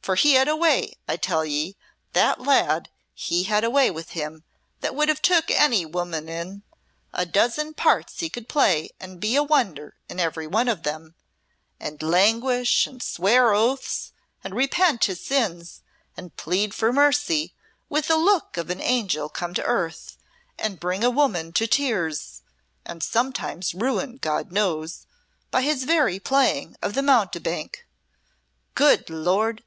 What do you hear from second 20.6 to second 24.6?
bring a woman to tears and sometimes ruin, God